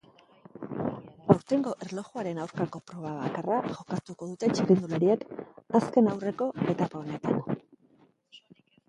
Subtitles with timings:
[1.33, 5.23] Aurtengo erlojuaren aurkako proba bakarra jokatuko dute txirrindulariek
[5.81, 7.39] azken aurreko etapa honetan.